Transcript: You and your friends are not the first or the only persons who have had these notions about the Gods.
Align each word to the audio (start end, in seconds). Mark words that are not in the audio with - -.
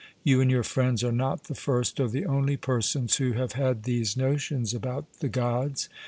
You 0.23 0.41
and 0.41 0.49
your 0.49 0.63
friends 0.63 1.03
are 1.03 1.11
not 1.11 1.43
the 1.43 1.53
first 1.53 1.99
or 1.99 2.07
the 2.09 2.25
only 2.25 2.57
persons 2.57 3.17
who 3.17 3.33
have 3.33 3.51
had 3.51 3.83
these 3.83 4.17
notions 4.17 4.73
about 4.73 5.19
the 5.19 5.29
Gods. 5.29 5.89